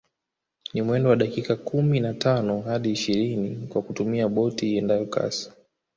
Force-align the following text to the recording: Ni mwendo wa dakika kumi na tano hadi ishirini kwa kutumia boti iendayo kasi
Ni 0.73 0.81
mwendo 0.81 1.09
wa 1.09 1.15
dakika 1.15 1.55
kumi 1.55 1.99
na 1.99 2.13
tano 2.13 2.61
hadi 2.61 2.91
ishirini 2.91 3.67
kwa 3.67 3.81
kutumia 3.81 4.27
boti 4.27 4.71
iendayo 4.71 5.05
kasi 5.05 5.51